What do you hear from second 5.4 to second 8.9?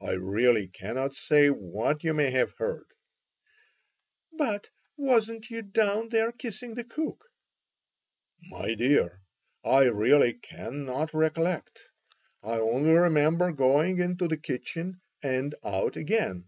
you down there kissing the cook?" "My